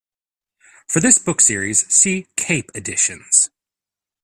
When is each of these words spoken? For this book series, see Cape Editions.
For 0.87 0.99
this 0.99 1.19
book 1.19 1.39
series, 1.41 1.85
see 1.93 2.25
Cape 2.35 2.71
Editions. 2.73 3.51